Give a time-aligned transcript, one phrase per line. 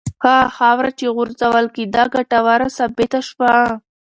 [0.27, 3.53] هغه خاوره چې غورځول کېده ګټوره ثابته شوه.